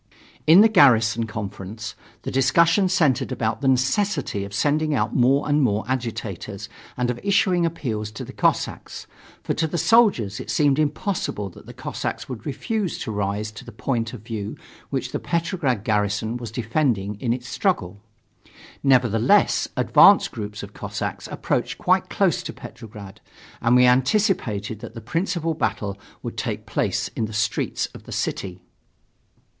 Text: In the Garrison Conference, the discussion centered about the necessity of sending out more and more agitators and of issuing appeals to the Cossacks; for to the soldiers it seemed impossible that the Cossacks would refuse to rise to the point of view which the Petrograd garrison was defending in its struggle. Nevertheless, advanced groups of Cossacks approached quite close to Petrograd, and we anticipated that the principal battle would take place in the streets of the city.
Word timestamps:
In 0.47 0.61
the 0.61 0.67
Garrison 0.67 1.27
Conference, 1.27 1.93
the 2.23 2.31
discussion 2.31 2.89
centered 2.89 3.31
about 3.31 3.61
the 3.61 3.67
necessity 3.67 4.43
of 4.43 4.51
sending 4.51 4.95
out 4.95 5.15
more 5.15 5.47
and 5.47 5.61
more 5.61 5.83
agitators 5.87 6.67
and 6.97 7.11
of 7.11 7.19
issuing 7.21 7.67
appeals 7.67 8.09
to 8.13 8.25
the 8.25 8.33
Cossacks; 8.33 9.05
for 9.43 9.53
to 9.53 9.67
the 9.67 9.77
soldiers 9.77 10.39
it 10.39 10.49
seemed 10.49 10.79
impossible 10.79 11.51
that 11.51 11.67
the 11.67 11.73
Cossacks 11.75 12.27
would 12.27 12.47
refuse 12.47 12.97
to 12.97 13.11
rise 13.11 13.51
to 13.51 13.63
the 13.63 13.71
point 13.71 14.11
of 14.11 14.23
view 14.23 14.57
which 14.89 15.11
the 15.11 15.19
Petrograd 15.19 15.83
garrison 15.83 16.35
was 16.35 16.49
defending 16.49 17.13
in 17.21 17.31
its 17.31 17.47
struggle. 17.47 18.01
Nevertheless, 18.81 19.67
advanced 19.77 20.31
groups 20.31 20.63
of 20.63 20.73
Cossacks 20.73 21.27
approached 21.27 21.77
quite 21.77 22.09
close 22.09 22.41
to 22.41 22.51
Petrograd, 22.51 23.21
and 23.61 23.75
we 23.75 23.85
anticipated 23.85 24.79
that 24.79 24.95
the 24.95 24.99
principal 24.99 25.53
battle 25.53 25.95
would 26.23 26.37
take 26.37 26.65
place 26.65 27.07
in 27.09 27.25
the 27.25 27.33
streets 27.33 27.85
of 27.93 28.05
the 28.05 28.11
city. 28.11 28.61